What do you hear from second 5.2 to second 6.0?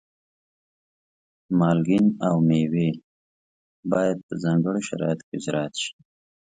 کې زراعت شي.